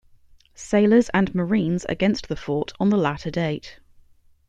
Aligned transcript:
Sailors 0.55 1.09
and 1.09 1.35
Marines 1.35 1.85
against 1.87 2.27
the 2.27 2.35
fort 2.35 2.73
on 2.79 2.89
the 2.89 2.97
latter 2.97 3.29
date. 3.29 3.77